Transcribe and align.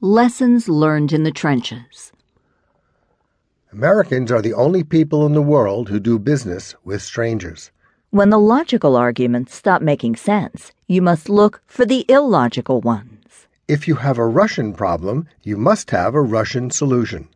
Lessons 0.00 0.68
learned 0.68 1.12
in 1.12 1.24
the 1.24 1.32
trenches. 1.32 2.12
Americans 3.72 4.30
are 4.30 4.42
the 4.42 4.54
only 4.54 4.84
people 4.84 5.26
in 5.26 5.32
the 5.32 5.42
world 5.42 5.88
who 5.88 5.98
do 5.98 6.18
business 6.18 6.76
with 6.84 7.02
strangers. 7.02 7.72
When 8.10 8.30
the 8.30 8.38
logical 8.38 8.94
arguments 8.94 9.54
stop 9.56 9.82
making 9.82 10.16
sense, 10.16 10.70
you 10.86 11.02
must 11.02 11.28
look 11.28 11.62
for 11.66 11.84
the 11.84 12.04
illogical 12.08 12.80
ones. 12.80 13.48
If 13.66 13.88
you 13.88 13.96
have 13.96 14.18
a 14.18 14.26
Russian 14.26 14.74
problem, 14.74 15.26
you 15.42 15.56
must 15.56 15.90
have 15.90 16.14
a 16.14 16.20
Russian 16.20 16.70
solution. 16.70 17.28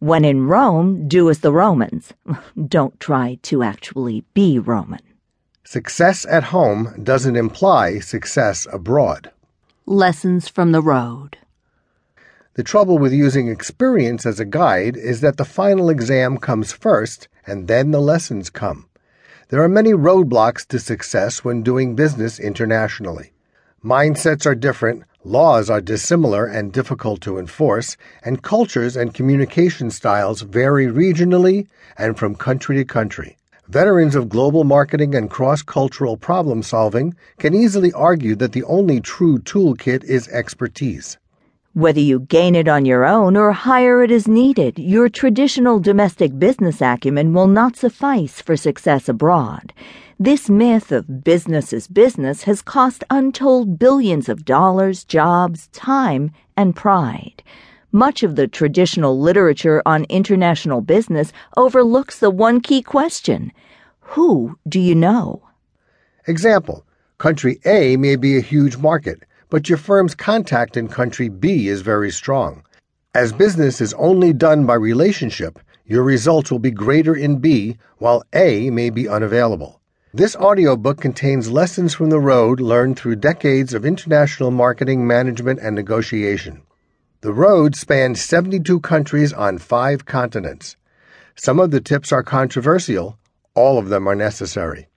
When 0.00 0.24
in 0.24 0.46
Rome, 0.46 1.08
do 1.08 1.28
as 1.28 1.40
the 1.40 1.52
Romans. 1.52 2.14
Don't 2.68 2.98
try 2.98 3.38
to 3.42 3.62
actually 3.62 4.24
be 4.32 4.58
Roman. 4.58 5.02
Success 5.62 6.24
at 6.24 6.44
home 6.44 6.94
doesn't 7.02 7.36
imply 7.36 7.98
success 7.98 8.66
abroad. 8.72 9.30
Lessons 9.84 10.48
from 10.48 10.72
the 10.72 10.80
road. 10.80 11.36
The 12.54 12.62
trouble 12.62 12.98
with 12.98 13.12
using 13.12 13.48
experience 13.48 14.24
as 14.24 14.40
a 14.40 14.46
guide 14.46 14.96
is 14.96 15.20
that 15.20 15.36
the 15.36 15.44
final 15.44 15.90
exam 15.90 16.38
comes 16.38 16.72
first 16.72 17.28
and 17.46 17.68
then 17.68 17.90
the 17.90 18.00
lessons 18.00 18.48
come. 18.48 18.88
There 19.50 19.62
are 19.62 19.68
many 19.68 19.92
roadblocks 19.92 20.66
to 20.68 20.78
success 20.78 21.44
when 21.44 21.62
doing 21.62 21.94
business 21.94 22.40
internationally. 22.40 23.32
Mindsets 23.84 24.46
are 24.46 24.54
different, 24.54 25.04
laws 25.24 25.68
are 25.68 25.80
dissimilar 25.80 26.46
and 26.46 26.72
difficult 26.72 27.20
to 27.20 27.38
enforce, 27.38 27.96
and 28.24 28.42
cultures 28.42 28.96
and 28.96 29.12
communication 29.12 29.90
styles 29.90 30.40
vary 30.40 30.86
regionally 30.86 31.66
and 31.98 32.18
from 32.18 32.34
country 32.34 32.76
to 32.76 32.84
country. 32.84 33.36
Veterans 33.68 34.14
of 34.14 34.28
global 34.28 34.64
marketing 34.64 35.14
and 35.14 35.30
cross 35.30 35.62
cultural 35.62 36.16
problem 36.16 36.62
solving 36.62 37.14
can 37.38 37.54
easily 37.54 37.92
argue 37.92 38.34
that 38.34 38.52
the 38.52 38.64
only 38.64 39.00
true 39.00 39.38
toolkit 39.38 40.02
is 40.04 40.26
expertise. 40.28 41.18
Whether 41.72 42.00
you 42.00 42.18
gain 42.18 42.56
it 42.56 42.66
on 42.66 42.84
your 42.84 43.04
own 43.04 43.36
or 43.36 43.52
hire 43.52 44.02
it 44.02 44.10
as 44.10 44.26
needed, 44.26 44.76
your 44.76 45.08
traditional 45.08 45.78
domestic 45.78 46.36
business 46.36 46.82
acumen 46.82 47.32
will 47.32 47.46
not 47.46 47.76
suffice 47.76 48.40
for 48.40 48.56
success 48.56 49.08
abroad. 49.08 49.72
This 50.18 50.50
myth 50.50 50.90
of 50.90 51.22
business 51.22 51.72
is 51.72 51.86
business 51.86 52.42
has 52.42 52.60
cost 52.60 53.04
untold 53.08 53.78
billions 53.78 54.28
of 54.28 54.44
dollars, 54.44 55.04
jobs, 55.04 55.68
time, 55.68 56.32
and 56.56 56.74
pride. 56.74 57.40
Much 57.92 58.24
of 58.24 58.34
the 58.34 58.48
traditional 58.48 59.20
literature 59.20 59.80
on 59.86 60.06
international 60.08 60.80
business 60.80 61.32
overlooks 61.56 62.18
the 62.18 62.30
one 62.30 62.60
key 62.60 62.82
question 62.82 63.52
Who 64.00 64.58
do 64.68 64.80
you 64.80 64.96
know? 64.96 65.42
Example 66.26 66.84
Country 67.18 67.60
A 67.64 67.96
may 67.96 68.16
be 68.16 68.36
a 68.36 68.40
huge 68.40 68.76
market 68.76 69.22
but 69.50 69.68
your 69.68 69.78
firm's 69.78 70.14
contact 70.14 70.76
in 70.76 70.88
country 70.88 71.28
B 71.28 71.68
is 71.68 71.82
very 71.82 72.10
strong. 72.10 72.62
As 73.14 73.32
business 73.32 73.80
is 73.80 73.92
only 73.94 74.32
done 74.32 74.64
by 74.64 74.74
relationship, 74.74 75.58
your 75.84 76.04
results 76.04 76.50
will 76.50 76.60
be 76.60 76.70
greater 76.70 77.14
in 77.14 77.38
B, 77.38 77.76
while 77.98 78.22
A 78.32 78.70
may 78.70 78.90
be 78.90 79.08
unavailable. 79.08 79.80
This 80.14 80.36
audiobook 80.36 81.00
contains 81.00 81.50
lessons 81.50 81.94
from 81.94 82.10
the 82.10 82.20
road 82.20 82.60
learned 82.60 82.96
through 82.96 83.16
decades 83.16 83.74
of 83.74 83.84
international 83.84 84.50
marketing, 84.50 85.06
management, 85.06 85.60
and 85.60 85.74
negotiation. 85.74 86.62
The 87.22 87.32
road 87.32 87.76
spans 87.76 88.20
72 88.20 88.80
countries 88.80 89.32
on 89.32 89.58
five 89.58 90.06
continents. 90.06 90.76
Some 91.36 91.58
of 91.58 91.70
the 91.70 91.80
tips 91.80 92.12
are 92.12 92.22
controversial, 92.22 93.18
all 93.54 93.78
of 93.78 93.88
them 93.88 94.06
are 94.08 94.14
necessary. 94.14 94.88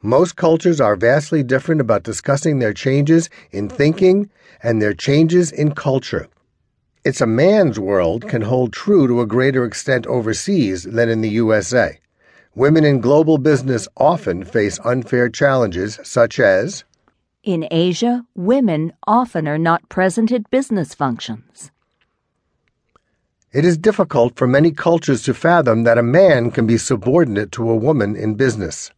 Most 0.02 0.36
cultures 0.36 0.80
are 0.80 0.94
vastly 0.94 1.42
different 1.42 1.80
about 1.80 2.04
discussing 2.04 2.60
their 2.60 2.72
changes 2.72 3.28
in 3.50 3.68
thinking 3.68 4.30
and 4.62 4.80
their 4.80 4.94
changes 4.94 5.50
in 5.50 5.74
culture. 5.74 6.28
It's 7.04 7.20
a 7.20 7.26
man's 7.26 7.80
world 7.80 8.28
can 8.28 8.42
hold 8.42 8.72
true 8.72 9.08
to 9.08 9.20
a 9.20 9.26
greater 9.26 9.64
extent 9.64 10.06
overseas 10.06 10.84
than 10.84 11.08
in 11.08 11.20
the 11.20 11.30
USA. 11.30 11.98
Women 12.54 12.84
in 12.84 13.00
global 13.00 13.38
business 13.38 13.88
often 13.96 14.44
face 14.44 14.78
unfair 14.84 15.28
challenges 15.28 15.98
such 16.04 16.38
as 16.38 16.84
In 17.42 17.66
Asia, 17.70 18.24
women 18.36 18.92
often 19.06 19.48
are 19.48 19.58
not 19.58 19.88
present 19.88 20.30
at 20.30 20.50
business 20.50 20.94
functions. 20.94 21.72
It 23.52 23.64
is 23.64 23.78
difficult 23.78 24.36
for 24.36 24.46
many 24.46 24.70
cultures 24.70 25.22
to 25.22 25.34
fathom 25.34 25.82
that 25.84 25.98
a 25.98 26.02
man 26.02 26.52
can 26.52 26.66
be 26.66 26.78
subordinate 26.78 27.50
to 27.52 27.68
a 27.68 27.76
woman 27.76 28.14
in 28.14 28.34
business. 28.34 28.92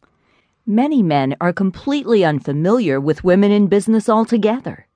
Many 0.65 1.01
men 1.01 1.35
are 1.41 1.53
completely 1.53 2.23
unfamiliar 2.23 2.99
with 2.99 3.23
women 3.23 3.51
in 3.51 3.67
business 3.67 4.07
altogether. 4.07 4.87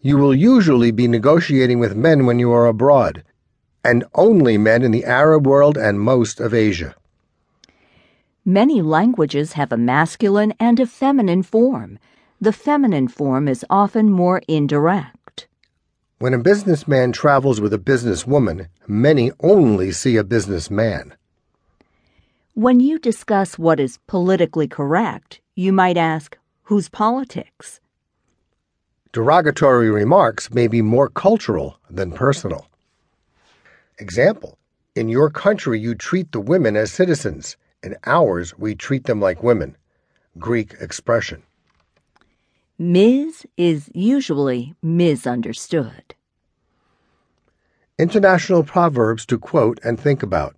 You 0.00 0.18
will 0.18 0.34
usually 0.34 0.90
be 0.90 1.08
negotiating 1.08 1.78
with 1.78 1.96
men 1.96 2.26
when 2.26 2.38
you 2.38 2.52
are 2.52 2.66
abroad, 2.66 3.22
and 3.84 4.04
only 4.14 4.58
men 4.58 4.82
in 4.82 4.90
the 4.90 5.04
Arab 5.04 5.46
world 5.46 5.78
and 5.78 6.00
most 6.00 6.40
of 6.40 6.52
Asia. 6.52 6.96
Many 8.44 8.82
languages 8.82 9.52
have 9.52 9.72
a 9.72 9.78
masculine 9.78 10.52
and 10.60 10.78
a 10.80 10.86
feminine 10.86 11.42
form. 11.42 11.98
The 12.40 12.52
feminine 12.52 13.08
form 13.08 13.48
is 13.48 13.64
often 13.70 14.10
more 14.10 14.42
indirect. 14.46 15.46
When 16.18 16.34
a 16.34 16.38
businessman 16.38 17.12
travels 17.12 17.60
with 17.60 17.72
a 17.72 17.78
businesswoman, 17.78 18.68
many 18.86 19.30
only 19.40 19.92
see 19.92 20.16
a 20.16 20.24
businessman. 20.24 21.14
When 22.56 22.78
you 22.78 23.00
discuss 23.00 23.58
what 23.58 23.80
is 23.80 23.98
politically 24.06 24.68
correct, 24.68 25.40
you 25.56 25.72
might 25.72 25.96
ask, 25.96 26.38
whose 26.62 26.88
politics? 26.88 27.80
Derogatory 29.12 29.90
remarks 29.90 30.54
may 30.54 30.68
be 30.68 30.80
more 30.80 31.08
cultural 31.08 31.80
than 31.90 32.12
personal. 32.12 32.68
Example 33.98 34.56
In 34.94 35.08
your 35.08 35.30
country, 35.30 35.80
you 35.80 35.96
treat 35.96 36.30
the 36.30 36.38
women 36.38 36.76
as 36.76 36.92
citizens. 36.92 37.56
In 37.82 37.96
ours, 38.06 38.56
we 38.56 38.76
treat 38.76 39.06
them 39.06 39.20
like 39.20 39.42
women. 39.42 39.76
Greek 40.38 40.74
expression. 40.80 41.42
Ms. 42.78 43.46
is 43.56 43.90
usually 43.92 44.76
misunderstood. 44.80 46.14
International 47.98 48.62
proverbs 48.62 49.26
to 49.26 49.40
quote 49.40 49.80
and 49.82 49.98
think 49.98 50.22
about. 50.22 50.54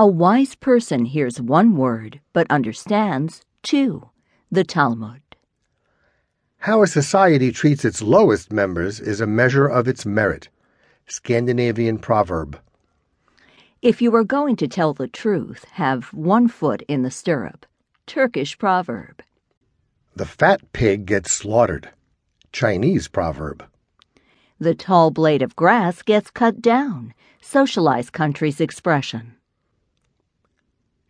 A 0.00 0.06
wise 0.06 0.54
person 0.54 1.04
hears 1.04 1.42
one 1.42 1.76
word 1.76 2.22
but 2.32 2.46
understands 2.48 3.44
two. 3.62 4.08
The 4.50 4.64
Talmud. 4.64 5.20
How 6.60 6.82
a 6.82 6.86
society 6.86 7.52
treats 7.52 7.84
its 7.84 8.00
lowest 8.00 8.50
members 8.50 8.98
is 8.98 9.20
a 9.20 9.26
measure 9.26 9.66
of 9.66 9.86
its 9.86 10.06
merit. 10.06 10.48
Scandinavian 11.06 11.98
proverb. 11.98 12.58
If 13.82 14.00
you 14.00 14.14
are 14.16 14.24
going 14.24 14.56
to 14.56 14.66
tell 14.66 14.94
the 14.94 15.06
truth, 15.06 15.66
have 15.72 16.04
one 16.14 16.48
foot 16.48 16.80
in 16.88 17.02
the 17.02 17.10
stirrup. 17.10 17.66
Turkish 18.06 18.56
proverb. 18.56 19.22
The 20.16 20.24
fat 20.24 20.72
pig 20.72 21.04
gets 21.04 21.30
slaughtered. 21.30 21.90
Chinese 22.52 23.06
proverb. 23.06 23.66
The 24.58 24.74
tall 24.74 25.10
blade 25.10 25.42
of 25.42 25.56
grass 25.56 26.00
gets 26.00 26.30
cut 26.30 26.62
down. 26.62 27.12
Socialized 27.42 28.14
country's 28.14 28.62
expression. 28.62 29.36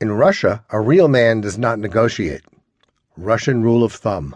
In 0.00 0.12
Russia, 0.12 0.64
a 0.70 0.80
real 0.80 1.08
man 1.08 1.42
does 1.42 1.58
not 1.58 1.78
negotiate. 1.78 2.40
Russian 3.18 3.62
rule 3.62 3.84
of 3.84 3.92
thumb. 3.92 4.34